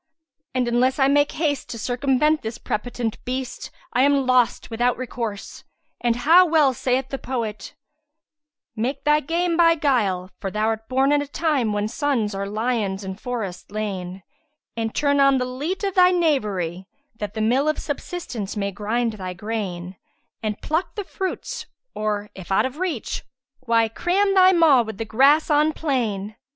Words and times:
And 0.55 0.67
unless 0.67 0.97
I 0.97 1.07
make 1.07 1.33
haste 1.33 1.69
to 1.69 1.77
circumvent 1.77 2.41
this 2.41 2.57
prepotent 2.57 3.23
beast 3.23 3.69
I 3.93 4.01
am 4.01 4.25
lost 4.25 4.71
without 4.71 4.97
recourse; 4.97 5.63
and 5.99 6.15
how 6.15 6.43
well 6.47 6.73
saith 6.73 7.09
the 7.09 7.19
poet, 7.19 7.75
'Make 8.75 9.03
thy 9.03 9.19
game 9.19 9.55
by 9.55 9.75
guile, 9.75 10.31
for 10.39 10.49
thou'rt 10.49 10.89
born 10.89 11.11
in 11.11 11.21
a 11.21 11.27
Time 11.27 11.71
* 11.71 11.71
Whose 11.73 11.93
sons 11.93 12.33
are 12.33 12.47
lions 12.47 13.03
in 13.03 13.13
forest 13.13 13.71
lain; 13.71 14.23
And 14.75 14.95
turn 14.95 15.19
on 15.19 15.37
the 15.37 15.45
leat[FN#160] 15.45 15.87
of 15.89 15.93
thy 15.93 16.09
knavery 16.09 16.87
* 17.01 17.15
That 17.19 17.35
the 17.35 17.41
mill 17.41 17.69
of 17.69 17.77
subsistence 17.77 18.57
may 18.57 18.71
grind 18.71 19.13
thy 19.13 19.33
grain; 19.33 19.97
And 20.41 20.59
pluck 20.63 20.95
the 20.95 21.03
fruits 21.03 21.67
or, 21.93 22.31
if 22.33 22.51
out 22.51 22.65
of 22.65 22.79
reach, 22.79 23.21
* 23.43 23.59
Why, 23.67 23.87
cram 23.87 24.33
thy 24.33 24.51
maw 24.51 24.81
with 24.81 24.97
the 24.97 25.05
grass 25.05 25.51
on 25.51 25.73
plain.'" 25.73 26.37